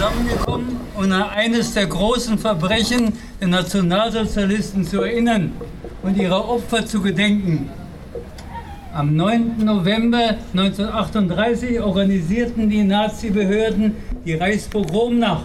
zusammengekommen, 0.00 0.80
um 0.96 1.04
an 1.04 1.12
eines 1.12 1.74
der 1.74 1.86
großen 1.86 2.38
Verbrechen 2.38 3.12
der 3.38 3.48
Nationalsozialisten 3.48 4.82
zu 4.82 5.02
erinnern 5.02 5.52
und 6.02 6.16
ihrer 6.16 6.48
Opfer 6.48 6.86
zu 6.86 7.02
gedenken. 7.02 7.68
Am 8.94 9.14
9. 9.14 9.62
November 9.62 10.36
1938 10.54 11.80
organisierten 11.80 12.70
die 12.70 12.82
Nazi-Behörden 12.82 13.94
die 14.24 14.34
Reichspogromnacht, 14.34 15.44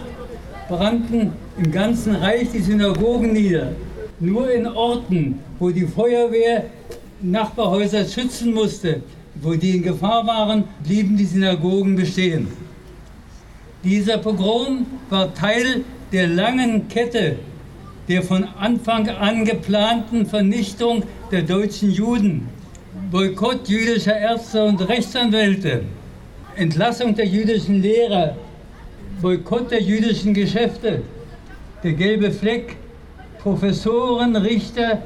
brannten 0.70 1.32
im 1.58 1.70
ganzen 1.70 2.14
Reich 2.14 2.48
die 2.50 2.62
Synagogen 2.62 3.34
nieder. 3.34 3.72
Nur 4.20 4.50
in 4.50 4.66
Orten, 4.66 5.38
wo 5.58 5.68
die 5.68 5.86
Feuerwehr 5.86 6.64
Nachbarhäuser 7.20 8.06
schützen 8.06 8.54
musste, 8.54 9.02
wo 9.34 9.52
die 9.52 9.76
in 9.76 9.82
Gefahr 9.82 10.26
waren, 10.26 10.64
blieben 10.82 11.14
die 11.14 11.26
Synagogen 11.26 11.94
bestehen. 11.94 12.65
Dieser 13.86 14.18
Pogrom 14.18 14.84
war 15.10 15.32
Teil 15.32 15.84
der 16.10 16.26
langen 16.26 16.88
Kette 16.88 17.36
der 18.08 18.24
von 18.24 18.42
Anfang 18.58 19.08
an 19.08 19.44
geplanten 19.44 20.26
Vernichtung 20.26 21.04
der 21.30 21.42
deutschen 21.42 21.92
Juden 21.92 22.48
Boykott 23.12 23.68
jüdischer 23.68 24.18
Ärzte 24.18 24.64
und 24.64 24.80
Rechtsanwälte, 24.88 25.82
Entlassung 26.56 27.14
der 27.14 27.26
jüdischen 27.26 27.80
Lehrer, 27.80 28.34
Boykott 29.22 29.70
der 29.70 29.82
jüdischen 29.82 30.34
Geschäfte, 30.34 31.02
der 31.84 31.92
gelbe 31.92 32.32
Fleck, 32.32 32.74
Professoren, 33.38 34.34
Richter 34.34 35.02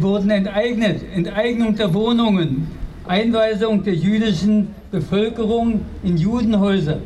wurden 0.00 0.30
enteignet, 0.30 1.02
Enteignung 1.14 1.76
der 1.76 1.94
Wohnungen, 1.94 2.66
Einweisung 3.06 3.84
der 3.84 3.94
jüdischen 3.94 4.74
Bevölkerung 4.90 5.82
in 6.02 6.16
Judenhäuser. 6.16 6.98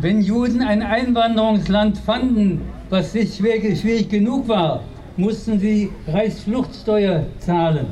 Wenn 0.00 0.22
Juden 0.22 0.62
ein 0.62 0.82
Einwanderungsland 0.82 1.98
fanden, 1.98 2.62
was 2.88 3.12
nicht 3.12 3.36
schwierig 3.36 4.08
genug 4.08 4.48
war, 4.48 4.82
mussten 5.18 5.60
sie 5.60 5.90
Reichsfluchtsteuer 6.08 7.26
zahlen. 7.38 7.86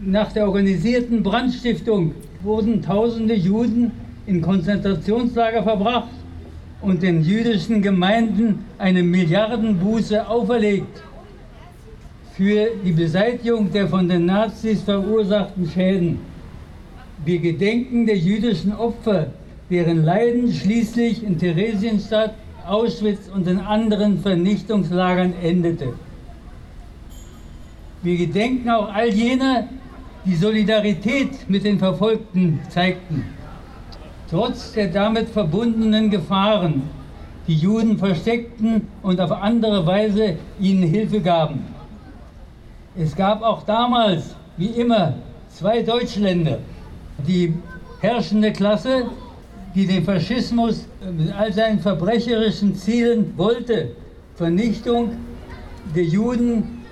Nach 0.00 0.32
der 0.32 0.46
organisierten 0.46 1.22
Brandstiftung 1.22 2.14
wurden 2.42 2.80
tausende 2.80 3.34
Juden 3.34 3.92
in 4.26 4.40
Konzentrationslager 4.40 5.62
verbracht 5.62 6.08
und 6.80 7.02
den 7.02 7.22
jüdischen 7.22 7.82
Gemeinden 7.82 8.64
eine 8.78 9.02
Milliardenbuße 9.02 10.26
auferlegt 10.26 11.02
für 12.34 12.68
die 12.84 12.92
Beseitigung 12.92 13.70
der 13.72 13.88
von 13.88 14.08
den 14.08 14.26
Nazis 14.26 14.82
verursachten 14.82 15.68
Schäden. 15.68 16.18
Wir 17.24 17.38
gedenken 17.38 18.06
der 18.06 18.16
jüdischen 18.16 18.74
Opfer, 18.74 19.28
deren 19.70 20.04
Leiden 20.04 20.52
schließlich 20.52 21.22
in 21.22 21.38
Theresienstadt, 21.38 22.34
Auschwitz 22.66 23.28
und 23.32 23.46
in 23.46 23.60
anderen 23.60 24.20
Vernichtungslagern 24.20 25.34
endete. 25.42 25.94
Wir 28.02 28.16
gedenken 28.16 28.70
auch 28.70 28.92
all 28.92 29.08
jener, 29.08 29.68
die 30.24 30.36
Solidarität 30.36 31.48
mit 31.48 31.64
den 31.64 31.78
Verfolgten 31.78 32.60
zeigten. 32.68 33.24
Trotz 34.28 34.72
der 34.72 34.88
damit 34.88 35.28
verbundenen 35.28 36.10
Gefahren, 36.10 36.82
die 37.46 37.54
Juden 37.54 37.96
versteckten 37.96 38.88
und 39.02 39.20
auf 39.20 39.30
andere 39.30 39.86
Weise 39.86 40.36
ihnen 40.58 40.82
Hilfe 40.82 41.20
gaben. 41.20 41.64
Es 42.98 43.14
gab 43.14 43.42
auch 43.42 43.62
damals, 43.62 44.34
wie 44.56 44.66
immer, 44.66 45.14
zwei 45.48 45.82
Deutschländer. 45.82 46.58
Die 47.26 47.54
herrschende 48.00 48.52
Klasse, 48.52 49.06
die 49.76 49.86
den 49.86 50.04
Faschismus 50.04 50.86
mit 51.16 51.32
all 51.32 51.52
seinen 51.52 51.78
verbrecherischen 51.78 52.74
Zielen 52.74 53.34
wollte, 53.36 53.90
Vernichtung 54.34 55.12
der 55.94 56.04
Juden 56.04 56.84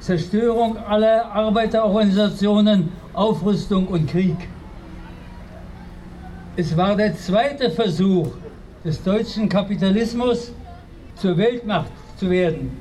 Zerstörung 0.00 0.76
aller 0.76 1.24
Arbeiterorganisationen, 1.32 2.90
Aufrüstung 3.12 3.86
und 3.86 4.10
Krieg. 4.10 4.36
Es 6.56 6.76
war 6.76 6.96
der 6.96 7.16
zweite 7.16 7.70
Versuch 7.70 8.28
des 8.84 9.02
deutschen 9.02 9.48
Kapitalismus, 9.48 10.52
zur 11.16 11.36
Weltmacht 11.38 11.90
zu 12.18 12.28
werden. 12.28 12.76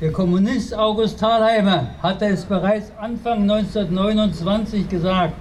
Der 0.00 0.12
Kommunist 0.12 0.74
August 0.74 1.20
Thalheimer 1.20 1.90
hatte 2.02 2.26
es 2.26 2.44
bereits 2.44 2.90
Anfang 2.98 3.42
1929 3.42 4.88
gesagt. 4.88 5.34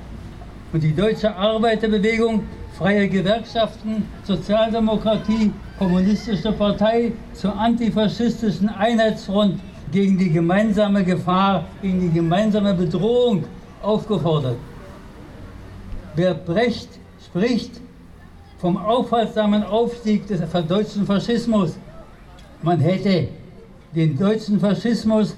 Und 0.73 0.83
die 0.83 0.93
deutsche 0.93 1.33
Arbeiterbewegung, 1.33 2.43
freie 2.77 3.07
Gewerkschaften, 3.07 4.07
Sozialdemokratie, 4.23 5.51
kommunistische 5.77 6.51
Partei 6.51 7.11
zur 7.33 7.55
antifaschistischen 7.57 8.67
Einheitsfront 8.69 9.59
gegen 9.91 10.17
die 10.17 10.31
gemeinsame 10.31 11.03
Gefahr, 11.03 11.65
gegen 11.81 12.01
die 12.01 12.11
gemeinsame 12.11 12.73
Bedrohung 12.73 13.43
aufgefordert. 13.81 14.57
Wer 16.15 16.33
Brecht 16.33 16.89
spricht 17.23 17.79
vom 18.57 18.77
aufhaltsamen 18.77 19.63
Aufstieg 19.63 20.27
des 20.27 20.41
deutschen 20.67 21.05
Faschismus, 21.05 21.77
man 22.63 22.79
hätte 22.79 23.27
den 23.93 24.17
deutschen 24.17 24.59
Faschismus 24.59 25.35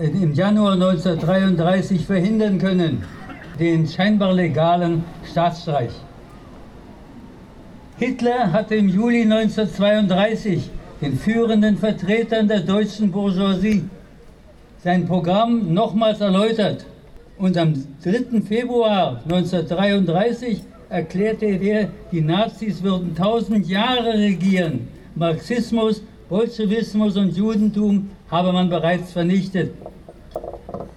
äh, 0.00 0.06
im 0.06 0.32
Januar 0.32 0.74
1933 0.74 2.06
verhindern 2.06 2.58
können, 2.58 3.02
den 3.58 3.86
scheinbar 3.86 4.32
legalen 4.32 5.04
Staatsstreich. 5.30 5.90
Hitler 8.00 8.50
hatte 8.50 8.76
im 8.76 8.88
Juli 8.88 9.24
1932 9.24 10.70
den 11.02 11.18
führenden 11.18 11.76
Vertretern 11.76 12.48
der 12.48 12.60
deutschen 12.60 13.10
Bourgeoisie, 13.10 13.84
sein 14.82 15.06
Programm 15.06 15.74
nochmals 15.74 16.22
erläutert. 16.22 16.86
Und 17.36 17.58
am 17.58 17.74
3. 18.02 18.40
Februar 18.40 19.20
1933 19.24 20.62
erklärte 20.88 21.44
er, 21.44 21.88
die 22.10 22.22
Nazis 22.22 22.82
würden 22.82 23.14
tausend 23.14 23.68
Jahre 23.68 24.14
regieren. 24.14 24.88
Marxismus, 25.14 26.02
Bolschewismus 26.30 27.18
und 27.18 27.36
Judentum 27.36 28.08
habe 28.30 28.50
man 28.50 28.70
bereits 28.70 29.12
vernichtet. 29.12 29.74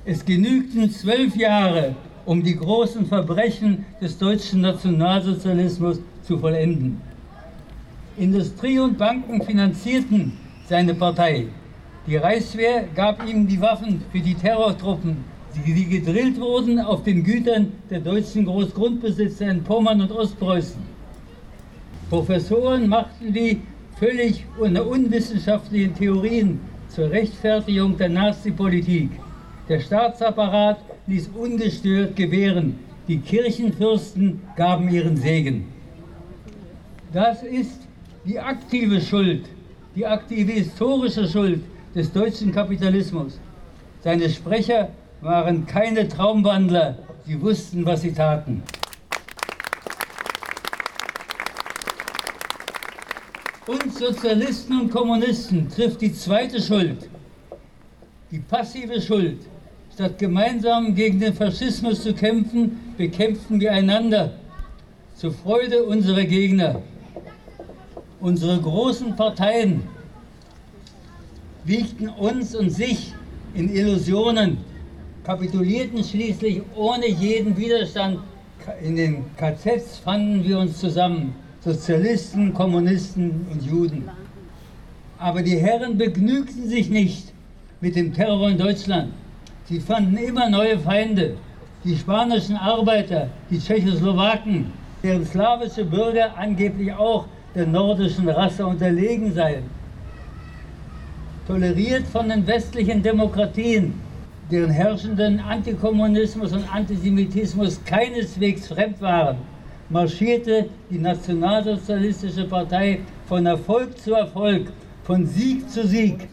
Es 0.06 0.24
genügten 0.24 0.90
zwölf 0.90 1.36
Jahre, 1.36 1.96
um 2.26 2.42
die 2.42 2.56
großen 2.56 3.06
Verbrechen 3.08 3.84
des 4.00 4.18
deutschen 4.18 4.62
Nationalsozialismus 4.62 6.00
zu 6.24 6.38
vollenden. 6.38 7.02
Industrie 8.18 8.80
und 8.80 8.98
Banken 8.98 9.42
finanzierten 9.42 10.34
seine 10.68 10.94
Partei. 10.94 11.48
Die 12.08 12.18
Reichswehr 12.18 12.86
gab 12.96 13.28
ihm 13.28 13.48
die 13.48 13.62
Waffen 13.62 14.02
für 14.12 14.20
die 14.20 14.36
Terrortruppen, 14.36 15.18
die 15.56 15.86
gedrillt 15.86 16.40
wurden 16.40 16.80
auf 16.80 17.04
den 17.04 17.24
Gütern 17.24 17.72
der 17.90 18.00
deutschen 18.00 18.46
Großgrundbesitzer 18.46 19.50
in 19.50 19.64
Pommern 19.64 20.02
und 20.02 20.12
Ostpreußen. 20.12 20.82
Professoren 22.10 22.88
machten 22.88 23.34
die 23.34 23.62
völlig 23.98 24.46
unwissenschaftlichen 24.60 25.96
Theorien 25.96 26.60
zur 26.90 27.10
Rechtfertigung 27.10 27.98
der 27.98 28.10
Nazi-Politik. 28.10 29.10
Der 29.70 29.80
Staatsapparat 29.80 30.80
ließ 31.08 31.30
ungestört 31.36 32.16
gewähren. 32.16 32.80
Die 33.08 33.20
Kirchenfürsten 33.20 34.42
gaben 34.56 34.90
ihren 34.90 35.18
Segen. 35.18 35.73
Das 37.14 37.44
ist 37.44 37.82
die 38.26 38.40
aktive 38.40 39.00
Schuld, 39.00 39.46
die 39.96 40.04
aktive 40.04 40.52
historische 40.52 41.28
Schuld 41.28 41.62
des 41.94 42.12
deutschen 42.12 42.52
Kapitalismus. 42.52 43.40
Seine 44.04 44.28
Sprecher 44.28 44.90
waren 45.22 45.68
keine 45.68 46.08
Traumwandler, 46.08 46.98
sie 47.24 47.40
wussten, 47.40 47.86
was 47.86 48.02
sie 48.02 48.14
taten. 48.14 48.64
Uns 53.68 54.00
Sozialisten 54.00 54.82
und 54.82 54.90
Kommunisten 54.90 55.70
trifft 55.70 56.02
die 56.02 56.14
zweite 56.14 56.60
Schuld, 56.60 57.08
die 58.32 58.40
passive 58.40 59.00
Schuld. 59.00 59.38
Statt 59.94 60.18
gemeinsam 60.18 60.96
gegen 60.96 61.20
den 61.20 61.36
Faschismus 61.36 62.02
zu 62.02 62.16
kämpfen, 62.16 62.96
bekämpfen 62.98 63.60
wir 63.60 63.72
einander 63.72 64.32
zur 65.16 65.32
Freude 65.32 65.84
unserer 65.84 66.24
Gegner. 66.24 66.82
Unsere 68.24 68.58
großen 68.58 69.18
Parteien 69.18 69.84
wiegten 71.66 72.08
uns 72.08 72.56
und 72.56 72.70
sich 72.70 73.12
in 73.54 73.68
Illusionen, 73.68 74.60
kapitulierten 75.26 76.02
schließlich 76.02 76.62
ohne 76.74 77.10
jeden 77.10 77.58
Widerstand. 77.58 78.20
In 78.82 78.96
den 78.96 79.26
KZs 79.36 79.98
fanden 79.98 80.42
wir 80.46 80.58
uns 80.60 80.80
zusammen, 80.80 81.36
Sozialisten, 81.60 82.54
Kommunisten 82.54 83.46
und 83.52 83.62
Juden. 83.62 84.10
Aber 85.20 85.42
die 85.42 85.58
Herren 85.58 85.98
begnügten 85.98 86.70
sich 86.70 86.90
nicht 86.90 87.34
mit 87.82 87.98
dem 87.98 88.14
Terror 88.14 88.52
in 88.52 88.58
Deutschland. 88.58 89.12
Sie 89.68 89.82
fanden 89.82 90.16
immer 90.16 90.48
neue 90.48 90.80
Feinde, 90.80 91.36
die 91.84 91.98
spanischen 91.98 92.56
Arbeiter, 92.56 93.28
die 93.50 93.60
Tschechoslowaken, 93.60 94.72
deren 95.04 95.26
slawische 95.26 95.84
Bürger 95.84 96.38
angeblich 96.38 96.94
auch 96.94 97.26
der 97.56 97.68
nordischen 97.68 98.30
Rasse 98.30 98.66
unterlegen 98.66 99.34
seien. 99.34 99.64
Toleriert 101.48 102.08
von 102.08 102.30
den 102.30 102.48
westlichen 102.48 103.04
Demokratien, 103.04 103.94
deren 104.50 104.72
herrschenden 104.72 105.40
Antikommunismus 105.40 106.54
und 106.54 106.74
Antisemitismus 106.74 107.84
keineswegs 107.86 108.68
fremd 108.68 109.02
waren, 109.02 109.38
marschierte 109.90 110.70
die 110.90 110.98
Nationalsozialistische 110.98 112.46
Partei 112.46 113.02
von 113.28 113.46
Erfolg 113.46 113.98
zu 113.98 114.14
Erfolg, 114.14 114.72
von 115.04 115.28
Sieg 115.28 115.70
zu 115.70 115.86
Sieg. 115.86 116.28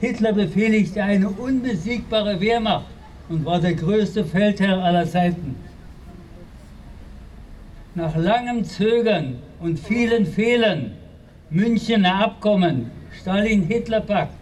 Hitler 0.00 0.32
befehligte 0.32 1.02
eine 1.02 1.28
unbesiegbare 1.28 2.40
Wehrmacht 2.40 2.86
und 3.28 3.44
war 3.44 3.60
der 3.60 3.74
größte 3.74 4.24
Feldherr 4.24 4.82
aller 4.82 5.06
Zeiten. 5.06 5.54
Nach 8.00 8.16
langem 8.16 8.64
Zögern 8.64 9.36
und 9.60 9.78
vielen 9.78 10.24
Fehlern, 10.24 10.92
Münchener 11.50 12.24
Abkommen, 12.24 12.90
Stalin-Hitler-Pakt, 13.20 14.32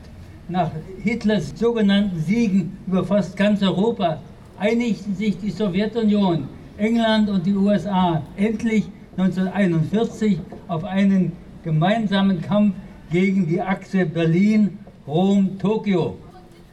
nach 0.48 0.70
Hitlers 1.02 1.58
sogenannten 1.58 2.20
Siegen 2.20 2.78
über 2.86 3.04
fast 3.04 3.36
ganz 3.36 3.60
Europa, 3.60 4.20
einigten 4.60 5.16
sich 5.16 5.36
die 5.38 5.50
Sowjetunion, 5.50 6.46
England 6.76 7.30
und 7.30 7.44
die 7.44 7.54
USA 7.54 8.22
endlich 8.36 8.84
1941 9.16 10.38
auf 10.68 10.84
einen 10.84 11.32
gemeinsamen 11.64 12.40
Kampf 12.40 12.76
gegen 13.10 13.48
die 13.48 13.60
Achse 13.60 14.06
Berlin-Rom-Tokio. 14.06 16.16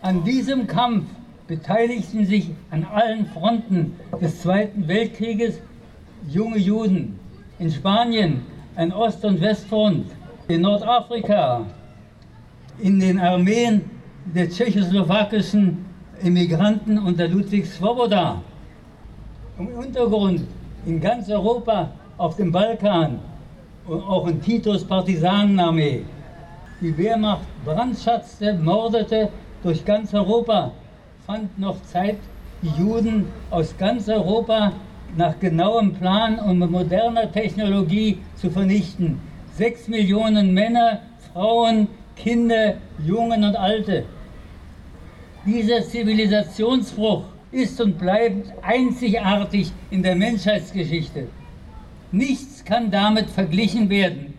An 0.04 0.24
diesem 0.24 0.68
Kampf 0.68 1.06
beteiligten 1.48 2.28
sich 2.28 2.52
an 2.70 2.86
allen 2.94 3.26
Fronten 3.26 3.94
des 4.22 4.42
Zweiten 4.42 4.88
Weltkrieges 4.88 5.60
junge 6.28 6.58
Juden. 6.58 7.20
In 7.60 7.72
Spanien 7.72 8.42
ein 8.76 8.92
Ost- 8.92 9.24
und 9.24 9.40
Westfront, 9.40 10.06
in 10.48 10.62
Nordafrika, 10.62 11.66
in 12.80 13.00
den 13.00 13.20
Armeen 13.20 13.82
der 14.26 14.50
tschechoslowakischen 14.50 15.86
Immigranten 16.22 16.98
unter 16.98 17.28
Ludwig 17.28 17.66
Svoboda. 17.66 18.42
Im 19.58 19.68
Untergrund 19.68 20.42
in 20.86 21.00
ganz 21.00 21.30
Europa, 21.30 21.92
auf 22.18 22.36
dem 22.36 22.52
Balkan 22.52 23.20
und 23.88 24.02
auch 24.02 24.28
in 24.28 24.42
Titos 24.42 24.84
Partisanenarmee. 24.84 26.04
Die 26.82 26.98
Wehrmacht 26.98 27.46
brandschatzte, 27.64 28.54
mordete 28.54 29.30
durch 29.64 29.84
ganz 29.84 30.14
Europa 30.14 30.72
fand 31.26 31.58
noch 31.58 31.82
Zeit, 31.84 32.18
die 32.62 32.70
Juden 32.80 33.28
aus 33.50 33.76
ganz 33.78 34.08
Europa 34.08 34.74
nach 35.18 35.40
genauem 35.40 35.94
Plan 35.94 36.40
und 36.40 36.60
mit 36.60 36.72
moderner 36.72 37.32
Technologie 37.32 38.20
zu 38.36 38.50
vernichten. 38.50 39.20
Sechs 39.54 39.88
Millionen 39.88 40.54
Männer, 40.54 41.02
Frauen, 41.32 41.88
Kinder, 42.16 42.76
Jungen 43.06 43.44
und 43.44 43.56
Alte. 43.56 44.06
Dieser 45.46 45.84
Zivilisationsbruch 45.84 47.24
ist 47.52 47.80
und 47.80 47.98
bleibt 47.98 48.52
einzigartig 48.62 49.72
in 49.90 50.04
der 50.04 50.16
Menschheitsgeschichte. 50.16 51.28
Nichts 52.12 52.66
kann 52.66 52.92
damit 52.92 53.30
verglichen 53.30 53.90
werden. 53.90 54.34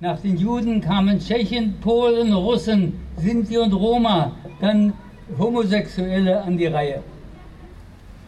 Nach 0.00 0.20
den 0.20 0.36
Juden 0.36 0.80
kamen 0.80 1.18
Tschechen, 1.18 1.74
Polen, 1.80 2.32
Russen, 2.32 2.94
Sinti 3.16 3.58
und 3.58 3.72
Roma, 3.72 4.32
dann 4.60 4.92
Homosexuelle 5.38 6.40
an 6.42 6.56
die 6.56 6.66
Reihe. 6.66 7.02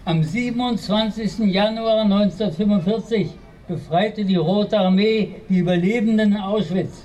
Am 0.06 0.22
27. 0.22 1.40
Januar 1.52 2.04
1945 2.04 3.28
befreite 3.68 4.24
die 4.24 4.36
Rote 4.36 4.78
Armee 4.78 5.34
die 5.50 5.58
Überlebenden 5.58 6.32
in 6.32 6.38
Auschwitz. 6.38 7.04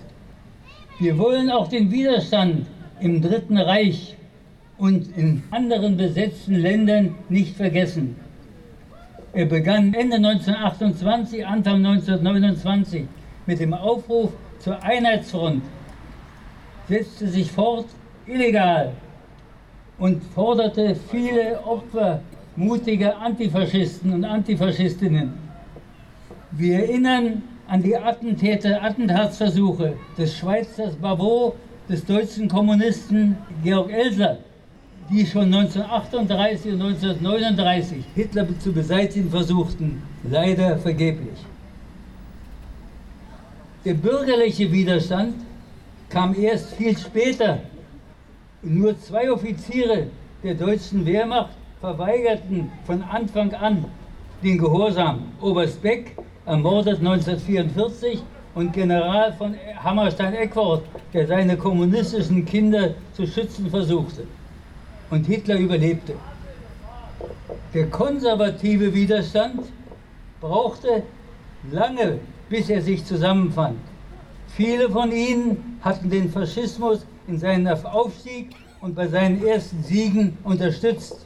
Wir 1.00 1.18
wollen 1.18 1.52
auch 1.52 1.68
den 1.68 1.92
Widerstand 1.92 2.68
im 3.02 3.22
Dritten 3.22 3.58
Reich 3.58 4.16
und 4.78 5.10
in 5.18 5.44
anderen 5.52 5.98
besetzten 5.98 6.56
Ländern 6.56 7.16
nicht 7.28 7.58
vergessen. 7.58 8.16
Er 9.34 9.48
begann 9.48 9.94
Ende 9.94 10.16
1928, 10.16 11.46
Anfang 11.46 11.86
1929 11.86 13.04
mit 13.46 13.60
dem 13.60 13.74
Aufruf 13.74 14.32
zur 14.60 14.82
Einheitsfront, 14.82 15.64
setzte 16.88 17.28
sich 17.28 17.52
fort 17.52 17.88
illegal 18.26 18.94
und 19.98 20.24
forderte 20.34 20.96
viele 21.12 21.60
Opfer 21.66 22.22
mutiger 22.56 23.18
Antifaschisten 23.20 24.14
und 24.14 24.24
Antifaschistinnen. 24.26 25.34
Wir 26.52 26.80
erinnern 26.80 27.44
an 27.68 27.82
die 27.82 27.98
Attentäter, 27.98 28.82
Attentatsversuche 28.82 29.98
des 30.18 30.38
Schweizers 30.38 30.96
Bavot, 30.96 31.56
des 31.90 32.06
deutschen 32.06 32.48
Kommunisten 32.48 33.38
Georg 33.64 33.92
Elser, 33.92 34.40
die 35.10 35.26
schon 35.26 35.54
1938 35.54 36.74
und 36.74 36.82
1939 36.82 38.04
Hitler 38.16 38.48
zu 38.60 38.72
beseitigen 38.72 39.30
versuchten, 39.30 40.02
leider 40.24 40.78
vergeblich. 40.80 41.38
Der 43.84 43.94
bürgerliche 43.94 44.72
Widerstand 44.72 45.36
kam 46.10 46.34
erst 46.34 46.74
viel 46.74 46.98
später 46.98 47.60
nur 48.64 49.00
zwei 49.00 49.32
Offiziere 49.32 50.08
der 50.44 50.56
deutschen 50.56 51.06
Wehrmacht 51.06 51.56
verweigerten 51.82 52.72
von 52.86 53.02
Anfang 53.04 53.54
an 53.54 53.86
den 54.44 54.58
Gehorsam. 54.58 55.32
Oberst 55.42 55.82
Beck, 55.82 56.16
ermordet 56.46 57.00
1944, 57.00 58.24
und 58.56 58.72
General 58.72 59.34
von 59.34 59.56
Hammerstein-Eckwort, 59.84 60.84
der 61.14 61.28
seine 61.28 61.58
kommunistischen 61.58 62.46
Kinder 62.46 62.96
zu 63.14 63.28
schützen 63.28 63.70
versuchte. 63.70 64.26
Und 65.10 65.26
Hitler 65.28 65.58
überlebte. 65.58 66.16
Der 67.74 67.88
konservative 67.88 68.94
Widerstand 68.94 69.62
brauchte 70.40 71.04
lange, 71.72 72.20
bis 72.50 72.70
er 72.70 72.82
sich 72.82 73.06
zusammenfand. 73.06 73.80
Viele 74.56 74.90
von 74.90 75.12
ihnen 75.12 75.78
hatten 75.82 76.10
den 76.10 76.30
Faschismus 76.30 77.06
in 77.28 77.38
seinem 77.38 77.68
Aufstieg 77.86 78.56
und 78.80 78.96
bei 78.96 79.08
seinen 79.08 79.46
ersten 79.46 79.84
Siegen 79.84 80.38
unterstützt. 80.44 81.26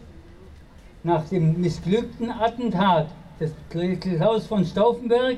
Nach 1.04 1.24
dem 1.30 1.62
missglückten 1.62 2.30
Attentat 2.30 3.08
des 3.40 3.52
Klaus 3.70 4.46
von 4.48 4.66
Stauffenberg 4.66 5.38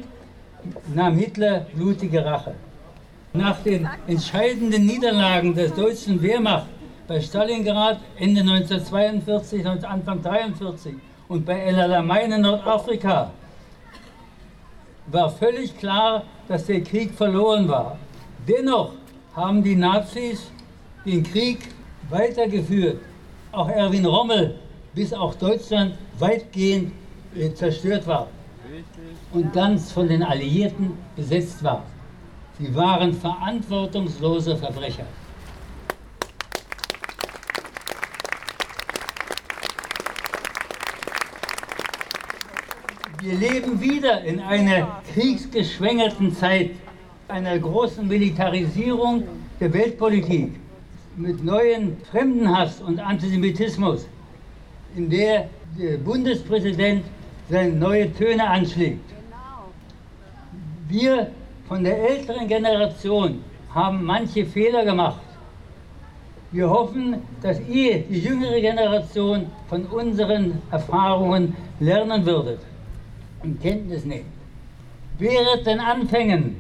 nahm 0.96 1.18
Hitler 1.18 1.68
blutige 1.76 2.26
Rache. 2.26 2.56
Nach 3.34 3.62
den 3.62 3.88
entscheidenden 4.08 4.88
Niederlagen 4.88 5.54
der 5.54 5.70
deutschen 5.70 6.20
Wehrmacht 6.22 6.66
bei 7.08 7.22
Stalingrad 7.22 8.00
Ende 8.18 8.42
1942 8.42 9.60
und 9.60 9.86
Anfang 9.86 10.18
1943 10.18 10.96
und 11.28 11.46
bei 11.46 11.60
El 11.60 11.80
Alamein 11.80 12.32
in 12.32 12.42
Nordafrika 12.42 13.32
war 15.08 15.30
völlig 15.30 15.78
klar, 15.78 16.24
dass 16.48 16.66
der 16.66 16.82
Krieg 16.82 17.14
verloren 17.14 17.68
war. 17.68 17.98
Dennoch 18.48 18.94
haben 19.36 19.64
die 19.64 19.76
Nazis 19.76 20.52
den 21.06 21.22
Krieg 21.22 21.60
weitergeführt. 22.10 23.00
Auch 23.52 23.70
Erwin 23.70 24.06
Rommel, 24.06 24.56
bis 24.94 25.14
auch 25.14 25.36
Deutschland 25.36 25.96
weitgehend 26.20 26.92
äh, 27.36 27.54
zerstört 27.54 28.06
war 28.08 28.28
und 29.34 29.54
ganz 29.54 29.92
von 29.92 30.08
den 30.08 30.24
Alliierten 30.24 30.94
besetzt 31.16 31.64
war. 31.64 31.84
Sie 32.60 32.74
waren 32.76 33.14
verantwortungslose 33.14 34.58
Verbrecher. 34.58 35.06
Wir 43.22 43.36
leben 43.36 43.80
wieder 43.80 44.24
in 44.24 44.40
einer 44.40 45.02
kriegsgeschwängerten 45.14 46.36
Zeit 46.36 46.72
einer 47.28 47.58
großen 47.60 48.08
Militarisierung 48.08 49.24
der 49.60 49.72
Weltpolitik 49.74 50.54
mit 51.16 51.44
neuen 51.44 51.98
Fremdenhass 52.10 52.82
und 52.82 53.00
Antisemitismus, 53.00 54.08
in 54.96 55.10
der 55.10 55.50
der 55.78 55.98
Bundespräsident 55.98 57.04
seine 57.50 57.74
neue 57.74 58.14
Töne 58.14 58.48
anschlägt. 58.48 59.00
Wir 60.90 61.32
von 61.68 61.84
der 61.84 61.98
älteren 62.10 62.48
Generation 62.48 63.44
haben 63.74 64.04
manche 64.04 64.46
Fehler 64.46 64.84
gemacht. 64.84 65.22
Wir 66.52 66.70
hoffen, 66.70 67.16
dass 67.42 67.62
ihr, 67.70 68.00
die 68.00 68.20
jüngere 68.20 68.60
Generation, 68.60 69.46
von 69.70 69.86
unseren 69.86 70.62
Erfahrungen 70.70 71.56
lernen 71.80 72.26
würdet 72.26 72.60
und 73.42 73.62
Kenntnis 73.62 74.04
nehmt. 74.04 74.26
Während 75.18 75.66
den 75.66 75.80
Anfängen 75.80 76.58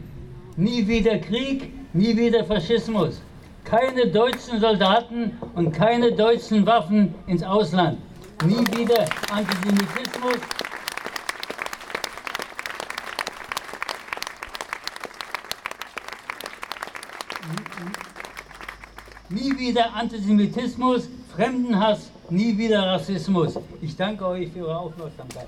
Nie 0.57 0.85
wieder 0.88 1.17
Krieg, 1.17 1.71
nie 1.93 2.15
wieder 2.15 2.43
Faschismus. 2.43 3.21
Keine 3.63 4.07
deutschen 4.07 4.59
Soldaten 4.59 5.31
und 5.55 5.71
keine 5.71 6.11
deutschen 6.11 6.65
Waffen 6.65 7.15
ins 7.27 7.41
Ausland. 7.41 7.97
Nie 8.43 8.65
wieder 8.75 9.05
Antisemitismus. 9.31 10.39
Nie 19.29 19.60
wieder 19.60 19.93
Antisemitismus, 19.93 21.07
Fremdenhass, 21.36 22.10
nie 22.31 22.57
wieder 22.57 22.81
Rassismus. 22.88 23.60
Ich 23.79 23.95
danke 23.95 24.25
euch 24.25 24.51
für 24.51 24.65
eure 24.65 24.79
Aufmerksamkeit. 24.79 25.48